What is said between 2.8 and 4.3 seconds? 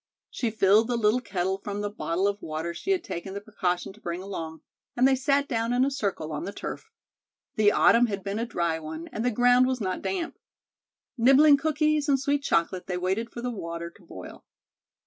had taken the precaution to bring